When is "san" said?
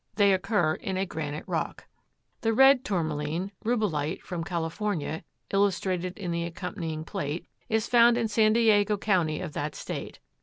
8.27-8.53